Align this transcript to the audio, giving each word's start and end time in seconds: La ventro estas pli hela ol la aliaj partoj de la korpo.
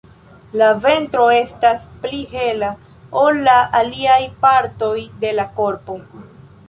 La 0.59 0.67
ventro 0.85 1.25
estas 1.33 1.83
pli 2.05 2.21
hela 2.31 2.71
ol 3.25 3.43
la 3.49 3.59
aliaj 3.81 4.19
partoj 4.47 4.95
de 5.25 5.35
la 5.41 5.47
korpo. 5.61 6.01